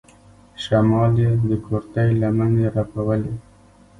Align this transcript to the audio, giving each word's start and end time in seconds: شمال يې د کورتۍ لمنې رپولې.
شمال 0.63 1.13
يې 1.23 1.31
د 1.49 1.51
کورتۍ 1.65 2.09
لمنې 2.21 2.65
رپولې. 2.77 3.33